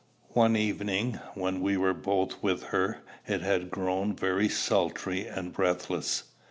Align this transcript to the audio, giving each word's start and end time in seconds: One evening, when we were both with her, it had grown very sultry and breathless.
One 0.33 0.55
evening, 0.57 1.19
when 1.35 1.61
we 1.61 1.77
were 1.77 1.93
both 1.93 2.41
with 2.41 2.63
her, 2.69 3.03
it 3.27 3.41
had 3.41 3.69
grown 3.69 4.15
very 4.15 4.49
sultry 4.49 5.27
and 5.27 5.53
breathless. 5.53 6.23